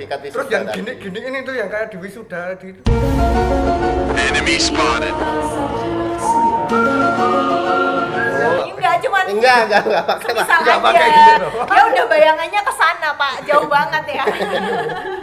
[0.00, 0.34] sertifikat wisuda.
[0.34, 2.68] Terus yang gini-gini ini tuh yang kayak di wisuda di
[4.16, 5.14] Enemy spotted.
[8.70, 10.40] Enggak cuman Enggak, enggak, enggak pakai Pak.
[10.40, 10.86] misal nggak aja.
[10.88, 11.46] pakai gitu.
[11.68, 13.34] Ya udah bayangannya ke sana, Pak.
[13.44, 14.24] Jauh banget ya.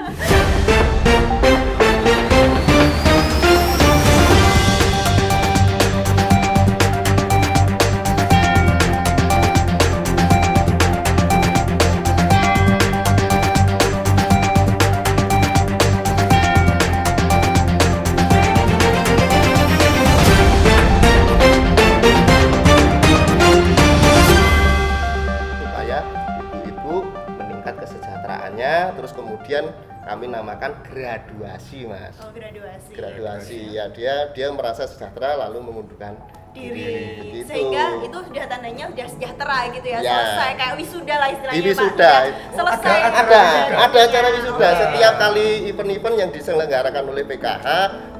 [30.17, 32.17] kami namakan graduasi mas.
[32.17, 32.89] Oh, graduasi.
[32.89, 33.59] graduasi.
[33.69, 36.17] Ya dia dia merasa sejahtera lalu mengundurkan
[36.57, 37.21] diri.
[37.21, 40.09] begitu sehingga itu sudah tandanya sudah sejahtera gitu ya, Ya.
[40.09, 41.69] selesai kayak wisuda lah istilahnya Pak.
[41.69, 42.11] wisuda.
[42.49, 42.97] Selesai.
[42.97, 43.41] Ada- ada
[43.77, 44.67] ada acara wisuda.
[44.73, 47.67] Setiap kali event-event yang diselenggarakan oleh PKH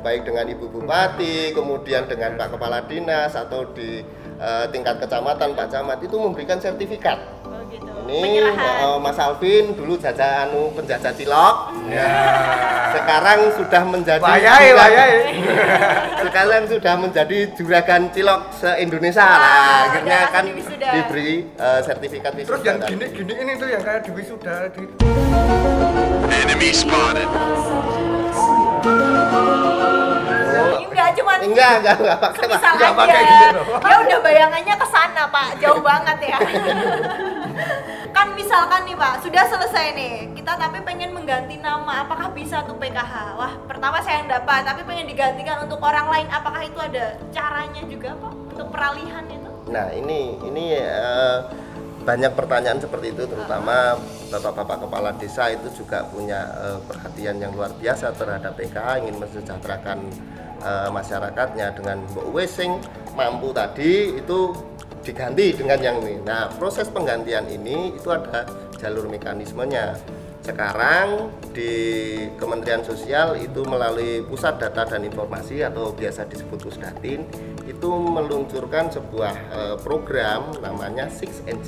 [0.06, 4.06] baik dengan ibu bupati kemudian dengan pak kepala dinas atau di
[4.38, 7.18] eh, tingkat kecamatan pak camat itu memberikan sertifikat.
[7.18, 7.37] gitu
[8.08, 8.80] ini penyerahan.
[8.82, 11.56] eh, Mas Alvin dulu jajah anu penjajah cilok.
[11.88, 12.12] Ya.
[12.90, 15.14] Sekarang sudah menjadi wayai juragan- wayai.
[16.24, 20.90] Sekarang sudah menjadi juragan cilok se Indonesia Wah, lah udah akhirnya langsung kan di wisuda.
[20.90, 22.50] diberi eh, sertifikat wisuda.
[22.50, 24.84] Terus yang gini-gini ini tuh yang kayak di wisuda di
[26.30, 27.30] Enemy spotted.
[30.80, 32.50] enggak cuman enggak enggak enggak pakai Pak.
[32.52, 33.62] misal nggak aja pakai gitu.
[33.84, 35.48] ya udah bayangannya ke sana Pak.
[35.60, 36.38] Jauh banget ya
[38.18, 40.16] kan misalkan nih Pak sudah selesai nih.
[40.34, 44.82] Kita tapi pengen mengganti nama apakah bisa tuh PKH wah pertama saya yang dapat tapi
[44.90, 46.28] pengen digantikan untuk orang lain.
[46.34, 49.52] Apakah itu ada caranya juga Pak untuk peralihan itu?
[49.70, 51.38] Nah ini ini eh,
[52.02, 54.02] banyak pertanyaan seperti itu terutama
[54.34, 60.10] bapak-bapak kepala desa itu juga punya eh, perhatian yang luar biasa terhadap PKH ingin mensejahterakan
[60.66, 62.82] eh, masyarakatnya dengan Mbok Wesing
[63.14, 64.58] mampu tadi itu
[65.08, 66.20] diganti dengan yang ini.
[66.20, 68.44] Nah proses penggantian ini itu ada
[68.76, 69.96] jalur mekanismenya.
[70.44, 71.72] Sekarang di
[72.40, 77.28] Kementerian Sosial itu melalui Pusat Data dan Informasi atau biasa disebut Pusdatin
[77.68, 81.68] itu meluncurkan sebuah eh, program namanya 6NG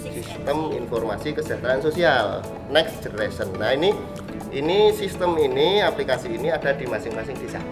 [0.00, 3.48] Sistem Informasi Kesejahteraan Sosial Next Generation.
[3.56, 3.96] Nah ini
[4.52, 7.62] ini sistem ini aplikasi ini ada di masing-masing desa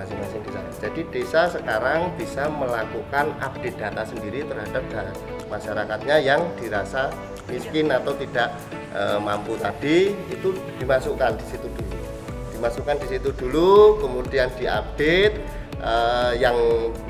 [0.00, 0.60] masing-masing desa.
[0.80, 5.14] Jadi desa sekarang bisa melakukan update data sendiri terhadap da-
[5.52, 7.12] masyarakatnya yang dirasa
[7.52, 8.56] miskin atau tidak
[8.96, 11.96] eh, mampu tadi itu dimasukkan di situ dulu.
[12.56, 15.36] Dimasukkan di situ dulu, kemudian diupdate
[15.80, 16.56] eh, yang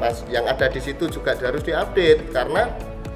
[0.03, 2.67] mas yang ada di situ juga harus diupdate karena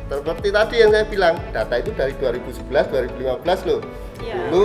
[0.04, 3.80] seperti tadi yang saya bilang data itu dari 2011 2015 loh.
[4.20, 4.36] Iya.
[4.52, 4.64] Dulu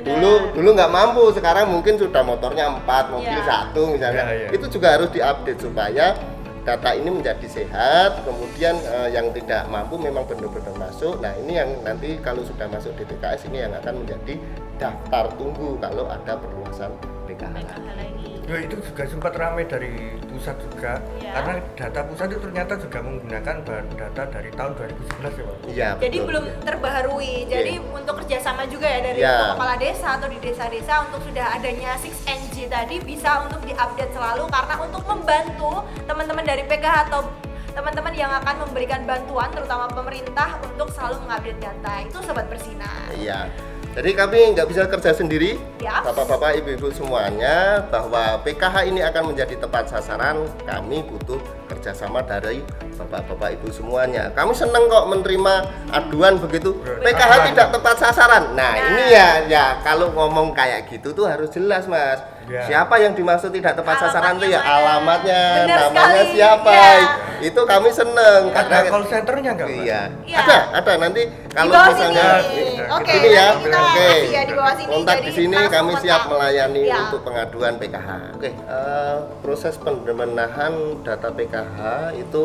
[0.00, 0.16] Benar.
[0.16, 3.44] dulu dulu nggak mampu sekarang mungkin sudah motornya empat mobil Iya.
[3.44, 4.48] satu misalnya Iya, iya.
[4.50, 6.16] itu juga harus diupdate supaya
[6.60, 11.72] data ini menjadi sehat kemudian eh, yang tidak mampu memang benar-benar masuk nah ini yang
[11.80, 14.36] nanti kalau sudah masuk DTKS ini yang akan menjadi
[14.76, 16.92] daftar tunggu kalau ada perluasan
[17.24, 19.94] PKH PKH lagi Ya itu juga sempat ramai dari
[20.26, 21.38] pusat juga Iya.
[21.38, 25.56] karena data pusat itu ternyata juga menggunakan bahan data dari tahun 2011 ya Pak.
[25.70, 26.26] iya Jadi betul.
[26.26, 27.34] belum terbaharui.
[27.46, 27.94] Jadi Iya.
[27.94, 29.30] untuk kerjasama juga ya dari Iya.
[29.30, 34.44] untuk kepala desa atau di desa-desa untuk sudah adanya 6NG tadi bisa untuk diupdate selalu
[34.50, 35.72] karena untuk membantu
[36.10, 37.30] teman-teman dari PKH atau
[37.70, 43.14] teman-teman yang akan memberikan bantuan terutama pemerintah untuk selalu mengupdate data itu sobat bersinar.
[43.14, 43.46] Iya.
[43.90, 46.06] Jadi kami nggak bisa kerja sendiri, Yap.
[46.06, 50.46] bapak-bapak, ibu-ibu semuanya, bahwa PKH ini akan menjadi tepat sasaran.
[50.62, 52.62] Kami butuh kerjasama dari
[52.94, 54.30] bapak-bapak, ibu semuanya.
[54.30, 55.54] Kami seneng kok menerima
[55.90, 56.78] aduan begitu.
[57.02, 58.54] PKH tidak tepat sasaran.
[58.54, 58.70] Nah.
[58.70, 62.22] Nah ini ya, ya kalau ngomong kayak gitu tuh harus jelas mas.
[62.46, 62.66] Ya.
[62.66, 65.38] Siapa yang dimaksud tidak tepat sasaran tuh ya Alamatnya
[65.70, 66.34] alamatnya, namanya sekali.
[66.34, 66.70] siapa.
[66.74, 66.94] Ya.
[67.40, 68.52] Itu kami seneng.
[68.52, 69.80] Ada call centernya nggak Pak?
[69.80, 70.00] Iya.
[70.22, 70.38] Iya.
[70.40, 72.62] Ada, ada nanti Di kalau bawah misalnya sini.
[72.70, 74.06] Iya, Oke, ini ya, nanti kita oke.
[74.06, 74.88] kasih ya di bawah sini.
[74.90, 76.02] Kontak di sini kami kontak.
[76.04, 76.96] siap melayani Ya.
[77.02, 78.08] untuk pengaduan PKH.
[78.34, 81.78] Oke, eh, proses pembenahan data PKH
[82.14, 82.42] itu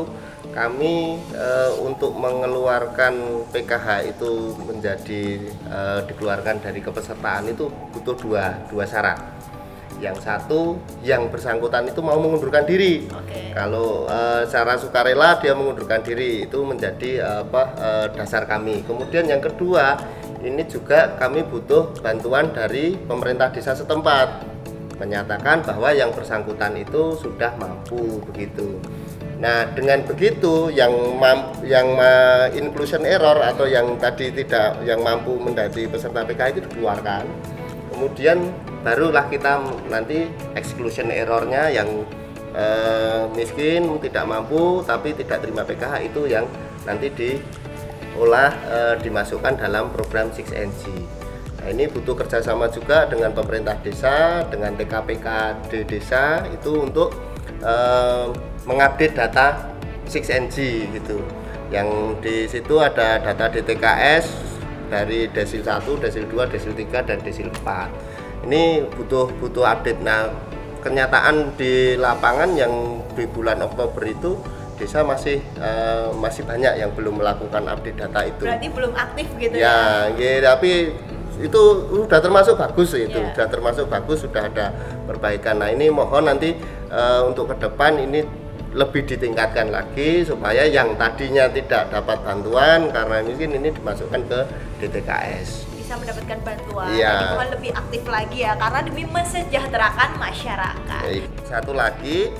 [0.50, 0.96] kami
[1.36, 3.14] eh, untuk mengeluarkan
[3.52, 9.35] PKH itu menjadi eh, dikeluarkan dari kepesertaan itu butuh dua dua syarat.
[10.06, 13.10] Yang satu, yang bersangkutan itu mau mengundurkan diri.
[13.10, 13.58] Oke.
[13.58, 18.86] Kalau eh, secara sukarela dia mengundurkan diri itu menjadi eh, apa eh, dasar kami.
[18.86, 19.98] Kemudian yang kedua,
[20.46, 24.54] ini juga kami butuh bantuan dari pemerintah desa setempat
[24.96, 28.80] menyatakan bahwa yang bersangkutan itu sudah mampu begitu.
[29.36, 35.36] Nah, dengan begitu yang mam, yang ma- inclusion error atau yang tadi tidak yang mampu
[35.36, 37.28] menjadi peserta PKH itu dikeluarkan.
[37.96, 38.52] kemudian
[38.86, 41.90] barulah kita nanti exclusion errornya yang
[42.54, 46.46] eh, miskin tidak mampu tapi tidak terima PKH itu yang
[46.86, 51.26] nanti diolah eh, dimasukkan dalam program 6NG
[51.66, 55.28] Nah, ini butuh kerjasama juga dengan pemerintah desa, dengan TKPK
[55.74, 57.10] di desa itu untuk
[57.58, 58.30] eh,
[58.70, 59.74] mengupdate data
[60.06, 61.18] 6NG gitu.
[61.74, 61.90] Yang
[62.22, 64.30] di situ ada data DTKS
[64.94, 67.90] dari desil 1, desil 2, desil 3 dan desil 4.
[68.46, 70.02] Ini butuh butuh update.
[70.06, 70.30] Nah,
[70.86, 74.38] kenyataan di lapangan yang di bulan Oktober itu
[74.76, 78.44] desa masih eh, masih banyak yang belum melakukan update data itu.
[78.46, 79.64] Berarti belum aktif gitu ya.
[79.64, 79.80] Ya,
[80.20, 80.94] ya, tapi
[81.36, 81.62] itu
[81.92, 83.36] sudah termasuk bagus itu, Iya.
[83.36, 84.72] sudah termasuk bagus, sudah ada
[85.04, 85.60] perbaikan.
[85.60, 86.54] Nah ini mohon nanti
[86.92, 88.24] eh, untuk ke depan ini
[88.76, 94.40] lebih ditingkatkan lagi supaya yang tadinya tidak dapat bantuan karena mungkin ini dimasukkan ke
[94.84, 95.75] DTKS.
[95.86, 96.90] Bisa mendapatkan bantuan.
[96.98, 97.38] Iya.
[97.38, 101.02] Mohon lebih aktif lagi ya karena demi mensejahterakan masyarakat.
[101.06, 101.30] Baik.
[101.46, 102.34] Satu lagi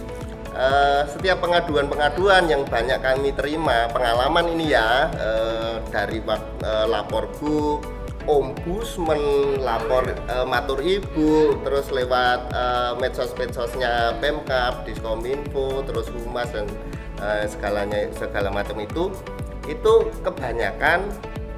[0.50, 7.86] eh, setiap pengaduan-pengaduan yang banyak kami terima pengalaman ini ya eh, dari eh, lapor bu,
[8.26, 9.22] ombudsman,
[9.62, 16.66] lapor eh, matur ibu, terus lewat eh, medsos-medsosnya Pemkap, Diskominfo, terus humas dan
[17.22, 19.14] eh, segalanya segala macam itu
[19.70, 19.94] itu
[20.26, 21.14] kebanyakan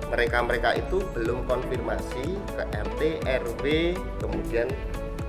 [0.07, 2.25] mereka-mereka itu belum konfirmasi
[2.55, 3.63] ke RT, RW,
[4.17, 4.67] kemudian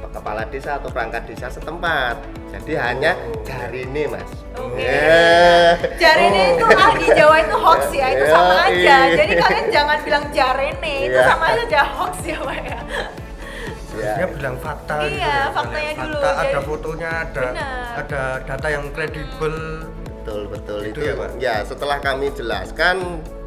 [0.08, 2.16] kepala desa atau perangkat desa setempat.
[2.48, 3.12] Jadi hanya
[3.44, 4.24] dari ini, Mas.
[4.56, 4.80] Oke.
[4.80, 5.72] Eh.
[6.00, 8.72] Jarene itu ah di Jawa itu hoax ya, itu Iya, sama aja.
[8.72, 8.98] iya.
[9.14, 11.28] Jadi kalian jangan bilang jarene, itu Iya.
[11.28, 12.80] sama aja hoax ya, Pak ya.
[13.98, 14.12] Ya.
[14.14, 16.04] Dia bilang fakta Iya, gitu ya, faktanya misalnya.
[16.06, 16.16] dulu.
[16.16, 17.90] Fakta, ada Jadi- fotonya, ada Benar.
[17.98, 19.54] ada data yang kredibel.
[20.06, 21.00] Betul, betul Itu itu.
[21.02, 21.30] ya, Pak?
[21.36, 22.96] ya, setelah kami jelaskan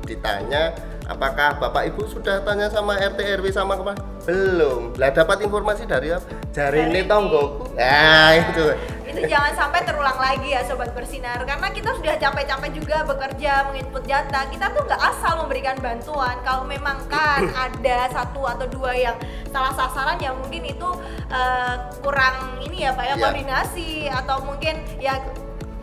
[0.03, 0.73] ditanya
[1.11, 3.99] apakah Bapak Ibu sudah tanya sama RT RW sama ke mana?
[4.23, 4.95] Belum.
[4.95, 6.23] Lah dapat informasi dari apa?
[6.55, 7.75] Jarine tonggoku.
[7.75, 8.65] Nah, itu.
[9.03, 14.07] itu jangan sampai terulang lagi ya sobat bersinar karena kita sudah capek-capek juga bekerja menginput
[14.07, 19.19] data kita tuh nggak asal memberikan bantuan kalau memang kan ada satu atau dua yang
[19.51, 20.89] salah sasaran ya mungkin itu
[21.27, 23.23] eh, kurang ini ya pak ya Iya.
[23.27, 25.19] koordinasi atau mungkin ya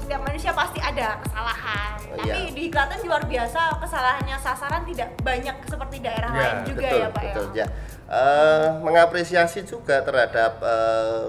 [0.01, 2.55] setiap manusia pasti ada kesalahan tapi iya.
[2.55, 7.09] di Klaten luar biasa kesalahannya sasaran tidak banyak seperti daerah Ya, lain juga betul, ya
[7.11, 7.67] pak betul ya ya.
[8.09, 11.25] Eh, mengapresiasi juga terhadap eh,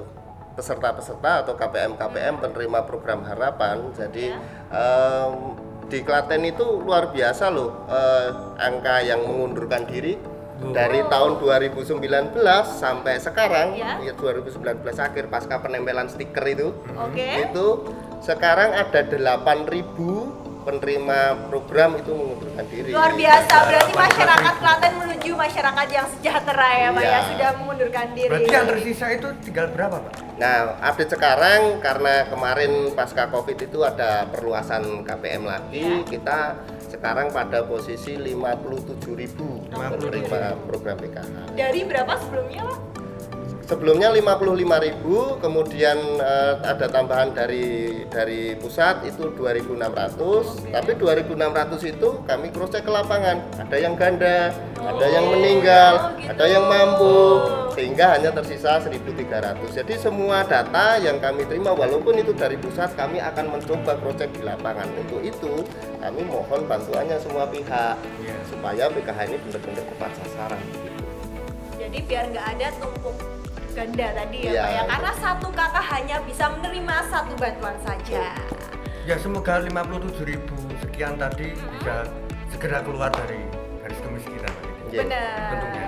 [0.56, 3.92] peserta-peserta atau KPM-KPM penerima program harapan.
[3.96, 4.31] Jadi
[4.72, 5.31] em,
[5.88, 8.30] di Klaten itu luar biasa loh eh,
[8.60, 10.16] angka yang mengundurkan diri
[10.60, 12.36] dari tahun 2019
[12.68, 13.96] sampai sekarang Ya.
[14.04, 17.68] ya 2019 akhir pasca penempelan stiker itu oke itu
[18.20, 22.89] sekarang ada 8.000 penerima program itu mengundurkan diri.
[22.94, 27.19] Luar biasa, berarti masyarakat Klaten menuju masyarakat yang sejahtera ya Pak ya, Iya.
[27.33, 28.30] sudah mengundurkan diri.
[28.30, 30.13] Berarti yang tersisa itu tinggal berapa, Pak?
[30.38, 36.54] Nah, update sekarang karena kemarin pasca Covid itu ada perluasan KPM lagi, kita
[36.86, 41.36] sekarang pada posisi 57.000 penerima program PKH.
[41.57, 42.80] Dari berapa sebelumnya Pak?
[43.69, 52.50] Sebelumnya 55.000, kemudian eh, ada tambahan dari dari pusat itu 2.600, tapi 2.600 itu kami
[52.50, 53.38] cross check ke lapangan.
[53.62, 56.33] Ada yang ganda, ada yang Oh, meninggal, gitu.
[56.33, 57.13] ada yang mampu,
[57.77, 59.69] sehingga hanya tersisa 1.300.
[59.69, 64.33] Jadi semua data yang kami terima walaupun itu dari pusat, kami akan mencoba cross check
[64.33, 64.90] di lapangan.
[64.97, 65.61] Untuk itu
[66.02, 68.33] kami mohon bantuannya semua pihak Iya.
[68.49, 70.64] supaya PKH ini benar-benar tepat sasaran.
[71.78, 73.14] Jadi biar nggak ada tumpuk
[73.80, 78.24] ganda tadi ya Iya, Pak ya, karena satu kakak hanya bisa menerima satu bantuan saja.
[79.07, 80.36] Ya semoga 57.000
[80.80, 81.95] sekian tadi bisa
[82.50, 83.40] segera keluar dari
[83.80, 84.54] garis kemiskinan.
[84.86, 85.00] Iya.
[85.00, 85.50] Benar.
[85.50, 85.88] Tentunya.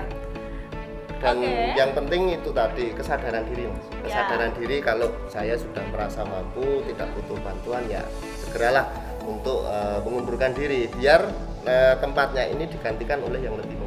[1.21, 1.53] dan Oke.
[1.77, 4.25] yang penting itu tadi kesadaran diri mas Ya.
[4.25, 8.01] kesadaran diri kalau saya sudah merasa mampu tidak butuh bantuan ya
[8.41, 8.89] segeralah
[9.21, 11.21] untuk eh, mengundurkan diri biar
[11.61, 13.80] eh, tempatnya ini digantikan oleh yang lebih Hmm, iya.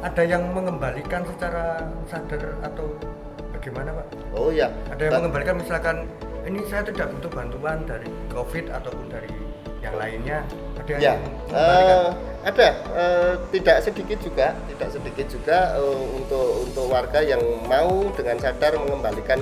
[0.00, 2.96] Ada yang mengembalikan secara sadar atau
[3.52, 4.06] bagaimana, Pak?
[4.32, 5.96] oh ya Ada yang Ba- mengembalikan misalkan
[6.48, 9.28] ini saya tidak butuh bantuan dari COVID ataupun dari
[9.84, 10.40] yang lainnya.
[10.80, 12.00] Ada yang ya mengembalikan.
[12.00, 12.08] eh,
[12.40, 18.36] ada eh, tidak sedikit juga tidak sedikit juga eh, untuk untuk warga yang mau dengan
[18.40, 19.40] sadar mengembalikan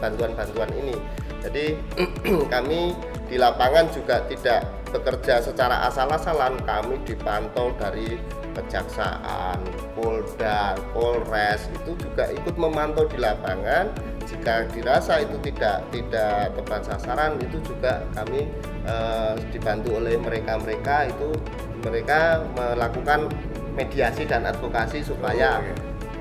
[0.00, 0.96] bantuan-bantuan ini
[1.44, 1.76] jadi
[2.52, 2.96] kami
[3.28, 8.16] di lapangan juga tidak bekerja secara asal-asalan kami dipantau dari
[8.54, 9.58] kejaksaan,
[9.98, 13.90] Polda, Polres itu juga ikut memantau di lapangan.
[14.24, 18.48] Jika dirasa itu tidak tidak tepat sasaran itu juga kami
[18.88, 21.10] eh, dibantu oleh mereka-mereka.
[21.10, 21.36] Itu
[21.84, 23.28] mereka melakukan
[23.76, 25.74] mediasi dan advokasi supaya Oh, iya.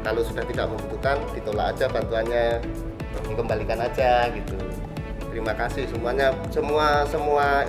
[0.03, 2.59] kalau sudah tidak membutuhkan ditolak aja bantuannya
[3.29, 4.57] dikembalikan aja gitu.
[5.31, 6.35] Terima kasih semuanya.
[6.51, 7.63] Semua semua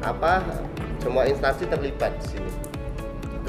[0.00, 0.40] apa
[1.02, 2.69] semua instansi terlibat di sini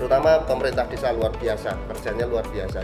[0.02, 2.82] terutama pemerintah desa luar biasa kerjanya luar biasa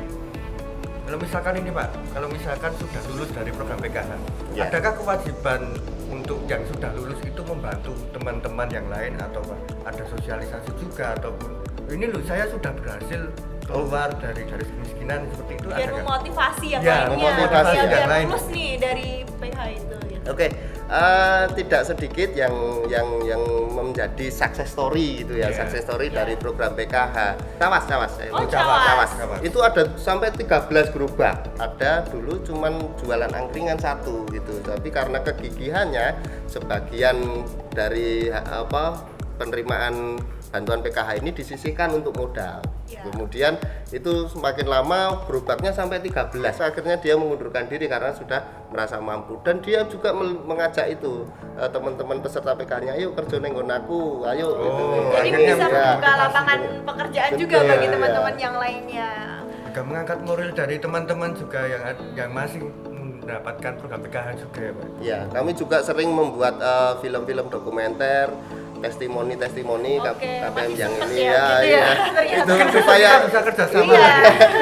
[1.02, 4.12] Kalau misalkan ini Pak, kalau misalkan sudah lulus dari program PKH,
[4.52, 4.68] Ya.
[4.68, 5.72] adakah kewajiban
[6.06, 9.40] untuk yang sudah lulus itu membantu teman-teman yang lain atau
[9.82, 13.24] ada sosialisasi juga ataupun ini loh saya sudah berhasil
[13.64, 15.96] keluar dari garis kemiskinan seperti itu biar adakah?
[15.98, 18.26] memotivasi yang Ya, lainnya memotivasi biar, yang biar lain.
[18.28, 20.26] lulus nih dari PH itu gitu.
[20.28, 20.48] Oke,
[20.92, 22.54] eh, tidak sedikit yang
[22.86, 23.42] yang yang
[23.78, 25.58] menjadi success story gitu ya, Iya.
[25.60, 27.18] success story dari program PKH.
[27.58, 28.12] Cawas, cawas.
[28.14, 28.50] saya Oh, ini.
[28.50, 29.12] Cawas.
[29.14, 29.40] Cawas.
[29.40, 31.46] Itu ada sampai 13 gerobak.
[31.56, 34.58] Ada dulu cuman jualan angkringan satu gitu.
[34.60, 36.08] Tapi karena kegigihannya
[36.48, 39.06] sebagian dari ha- apa
[39.38, 40.18] penerimaan
[40.50, 42.64] bantuan PKH ini disisihkan untuk modal.
[42.88, 43.04] Iya.
[43.12, 43.54] Kemudian
[43.92, 46.40] itu semakin lama gerobaknya sampai 13.
[46.64, 51.28] Akhirnya dia mengundurkan diri karena sudah merasa mampu dan dia juga mengajak itu
[51.60, 54.48] eh, teman-teman peserta PKH-nya, ayo kerja neng aku, ayo.
[54.56, 54.84] Oh, gitu.
[55.12, 55.84] jadi akhirnya bisa ya.
[55.92, 57.92] membuka lapangan pekerjaan juga bagi ya.
[57.92, 59.10] teman-teman yang lainnya
[59.78, 61.84] juga mengangkat moral dari teman-teman juga yang
[62.18, 62.66] yang masih
[63.28, 64.88] mendapatkan program PKH juga ya Pak.
[65.04, 68.32] Ya, kami juga sering membuat eh, film-film dokumenter,
[68.80, 71.76] testimoni-testimoni K- Oke, KPM yang ini ya, ya, gitu ya.
[71.76, 72.54] ya, ternyata.
[72.64, 74.10] itu supaya Kita bisa kerjasama Iya.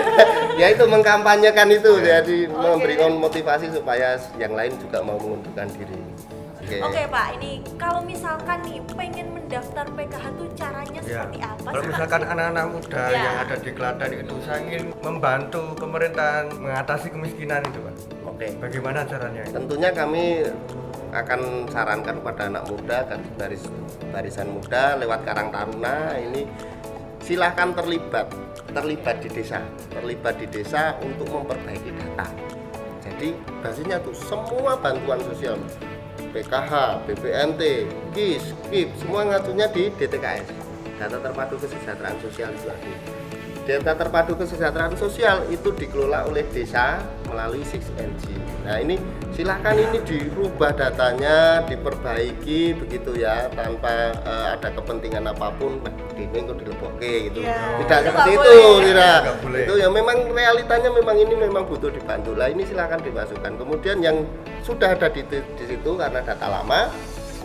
[0.61, 2.57] ya itu mengkampanyekan itu jadi Oke.
[2.57, 5.99] memberikan motivasi supaya yang lain juga mau mengundurkan diri.
[6.57, 6.81] Oke.
[6.81, 11.21] Oke Pak, ini kalau misalkan nih pengen mendaftar PKH tuh caranya Ya.
[11.21, 11.91] seperti apa Kalau sih, Pak?
[11.93, 13.21] misalkan anak-anak muda Ya.
[13.21, 17.95] yang ada di Klaten itu saya ingin membantu pemerintahan mengatasi kemiskinan itu Pak.
[18.35, 18.51] Oke.
[18.59, 19.47] Bagaimana caranya?
[19.47, 20.43] Tentunya kami
[21.15, 23.63] akan sarankan pada anak muda dan baris
[24.11, 26.43] barisan muda lewat Karang Taruna ini
[27.23, 28.27] silahkan terlibat
[28.75, 29.63] terlibat di desa
[29.95, 32.27] terlibat di desa untuk memperbaiki data
[32.99, 33.31] jadi
[33.63, 35.55] basisnya tuh semua bantuan sosial
[36.35, 40.51] PKH, BPNT, KIS, KIP semua ngacunya di DTKS
[40.99, 42.91] data terpadu kesejahteraan sosial itu tadi
[43.65, 48.37] Data terpadu kesejahteraan sosial itu dikelola oleh desa melalui 6NG.
[48.61, 49.01] Nah ini
[49.33, 55.81] silahkan ini dirubah datanya, diperbaiki begitu ya tanpa eh, ada kepentingan apa pun.
[56.13, 57.41] Ini kok dilebokke gitu.
[57.41, 58.85] Iya, Tidak seperti itu, boleh.
[58.87, 59.19] tidak.
[59.41, 59.61] Boleh.
[59.65, 62.37] Itu ya memang realitanya memang ini memang butuh dibantu.
[62.37, 63.51] Lah ini silahkan dimasukkan.
[63.57, 64.23] Kemudian yang
[64.61, 66.87] sudah ada di, di situ karena data lama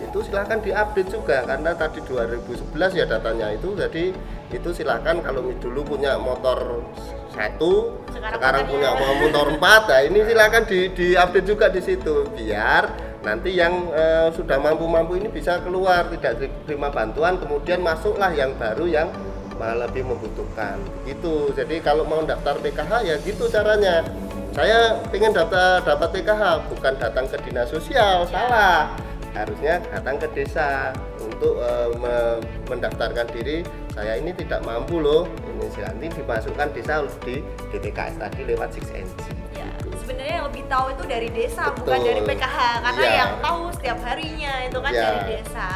[0.00, 4.04] itu silahkan diupdate juga karena tadi 2011 ya datanya itu jadi
[4.50, 6.82] itu silahkan kalau dulu punya motor
[7.30, 13.10] satu Sekarang sekarang, punya motor empat nah ini silahkan di diupdate juga di situ biar
[13.20, 18.88] nanti yang eh, sudah mampu-mampu ini bisa keluar tidak terima bantuan kemudian masuklah yang baru
[18.88, 19.08] yang
[19.60, 20.80] malah lebih membutuhkan.
[21.04, 21.52] Gitu.
[21.52, 24.00] Jadi kalau mau daftar PKH ya gitu caranya.
[24.56, 28.90] Saya ingin daftar dapat PKH bukan datang ke dinas sosial salah
[29.30, 35.70] harusnya datang ke desa untuk eh, me- mendaftarkan diri saya ini tidak mampu loh ini
[35.76, 37.38] nanti dimasukkan desa harus di
[37.70, 39.22] DTKS tadi lewat 6NG
[39.52, 39.92] Ya, gitu.
[40.00, 42.06] sebenarnya yang lebih tahu itu dari desa bukan Betul.
[42.06, 43.14] dari PKH karena Iya.
[43.18, 45.02] yang tahu setiap harinya itu kan Iya.
[45.04, 45.68] dari desa.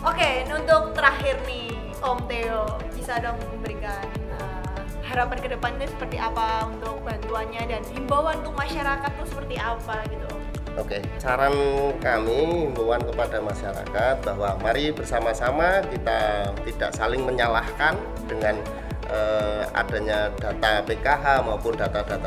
[0.00, 4.04] Oke, untuk terakhir nih Om Theo bisa dong memberikan
[4.36, 10.04] uh, harapan ke depannya seperti apa untuk bantuannya dan himbauan untuk masyarakat tuh seperti apa
[10.08, 10.43] gitu Om.
[10.74, 11.54] Oke, saran
[12.02, 17.94] kami himbauan kepada masyarakat bahwa mari bersama-sama kita tidak saling menyalahkan
[18.26, 18.58] dengan
[19.06, 22.26] eh, adanya data PKH maupun data-data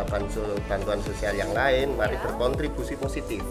[0.63, 1.99] bantuan sosial yang lain.
[1.99, 2.23] Mari Ya.
[2.23, 3.43] berkontribusi positif,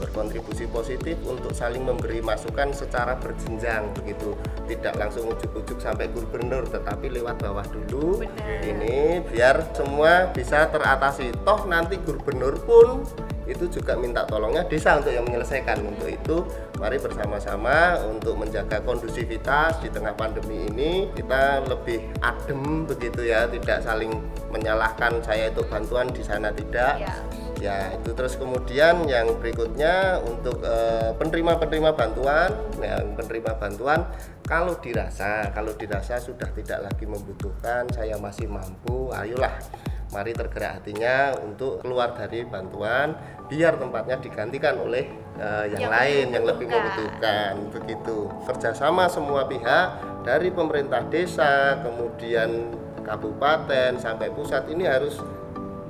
[0.00, 4.32] berkontribusi positif untuk saling memberi masukan secara berjenjang begitu,
[4.64, 8.64] tidak langsung ujuk-ujuk sampai gubernur, tetapi lewat bawah dulu Benar.
[8.64, 11.36] ini biar semua bisa teratasi.
[11.44, 13.04] Toh nanti gubernur pun
[13.48, 15.80] itu juga minta tolongnya desa untuk yang menyelesaikan.
[15.80, 16.36] Untuk itu,
[16.76, 21.08] mari bersama-sama untuk menjaga kondusivitas di tengah pandemi ini.
[21.16, 24.12] Kita lebih adem begitu ya, tidak saling
[24.52, 27.00] menyalahkan saya itu bantuan di sana tidak.
[27.00, 27.16] Ya.
[27.58, 34.06] Ya, itu terus kemudian yang berikutnya untuk eh, penerima-penerima bantuan, yang penerima bantuan
[34.46, 39.58] kalau dirasa kalau dirasa sudah tidak lagi membutuhkan, saya masih mampu, ayolah
[40.08, 43.12] mari tergerak hatinya untuk keluar dari bantuan
[43.48, 45.04] biar tempatnya digantikan oleh
[45.36, 47.52] eh, yang, Yang lain yang lebih membutuhkan.
[47.52, 47.52] membutuhkan.
[47.76, 48.18] Begitu.
[48.48, 49.86] Kerjasama semua pihak
[50.24, 52.72] dari pemerintah desa kemudian
[53.04, 55.20] kabupaten sampai pusat ini harus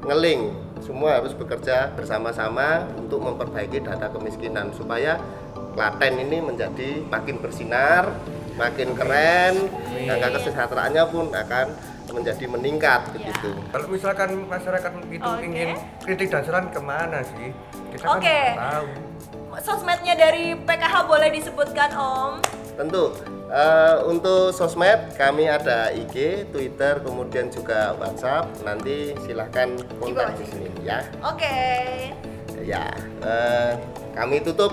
[0.06, 0.54] ngeling.
[0.78, 5.18] Semua harus bekerja bersama-sama untuk memperbaiki data kemiskinan supaya
[5.78, 8.10] Klaten ini menjadi makin bersinar,
[8.58, 9.70] makin keren,
[10.10, 11.66] angka kesejahteraannya pun akan
[12.12, 13.12] menjadi meningkat Iya.
[13.12, 13.50] begitu.
[13.70, 15.44] Kalau misalkan masyarakat itu Oke.
[15.44, 15.68] ingin
[16.00, 17.50] kritik dan saran ke mana sih?
[17.92, 18.40] Kita kan Oke.
[18.56, 18.86] tahu.
[19.58, 22.32] Sosmednya dari PKH boleh disebutkan Om.
[22.78, 23.10] Tentu
[23.50, 28.46] eh, untuk sosmed kami ada IG, Twitter, kemudian juga WhatsApp.
[28.62, 31.02] Nanti silahkan kontak di sini ya.
[31.26, 31.58] Oke.
[32.62, 32.86] Ya,
[33.24, 33.72] eh,
[34.14, 34.70] kami tutup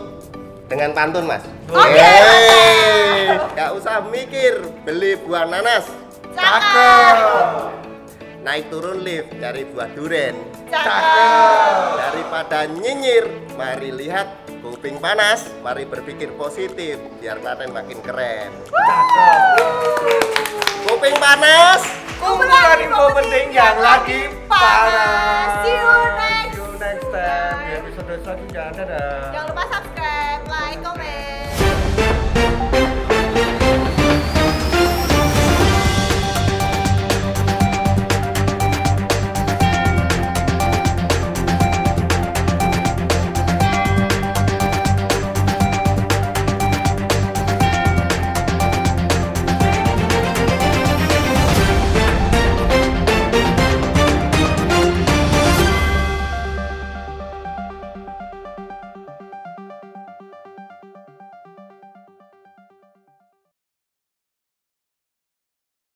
[0.70, 1.42] dengan pantun mas.
[1.70, 5.86] Oke, Yeay, Gak usah mikir beli buah nanas,
[6.36, 7.18] Cakep.
[8.46, 10.36] naik turun lift cari buah duren.
[10.70, 11.98] Cakep.
[11.98, 13.26] Daripada nyinyir,
[13.58, 18.52] mari lihat kuping panas, mari berpikir positif biar Klaten makin keren.
[20.86, 21.82] Kuping panas,
[22.16, 25.66] Kumpulan info penting yang lagi panas.
[25.66, 26.54] See you next.
[26.54, 27.58] See you next time.
[27.60, 28.66] Di episode selanjutnya.
[28.72, 29.20] Dadah.
[29.36, 29.95] Jangan